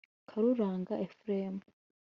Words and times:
Karuranga 0.29 0.93
Ephrem 1.05 1.55